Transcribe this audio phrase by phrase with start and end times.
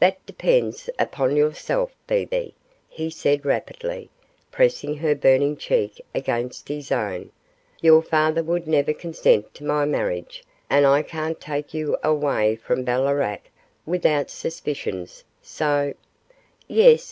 [0.00, 2.52] 'That depends upon yourself, Bebe,'
[2.90, 4.10] he said rapidly,
[4.50, 7.30] pressing her burning cheek against his own;
[7.80, 12.84] 'your father would never consent to my marriage, and I can't take you away from
[12.84, 13.38] Ballarat
[13.86, 15.94] without suspicions, so'
[16.68, 17.10] 'Yes?